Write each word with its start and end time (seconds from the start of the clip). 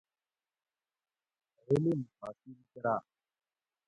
علم 1.67 1.99
حاصل 2.19 2.53
کراۤ 2.71 3.01